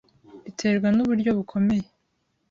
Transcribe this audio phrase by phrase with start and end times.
[0.43, 1.85] Biterwa nuburyo bukomeye.